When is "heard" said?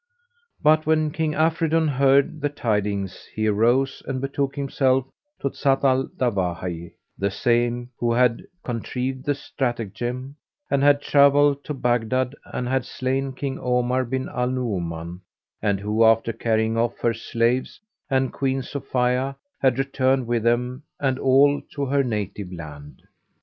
1.87-2.41